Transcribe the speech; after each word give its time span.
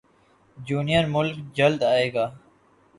junior 0.57 1.05
Malik 1.15 1.35
جلد 1.57 1.81
ائے 1.91 2.07
گا 2.13 2.25